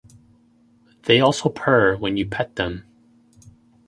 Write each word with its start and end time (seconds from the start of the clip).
They 1.03 1.19
also 1.19 1.49
purr 1.49 1.95
when 1.95 2.17
you 2.17 2.25
"pet" 2.27 2.55
them. 2.55 2.85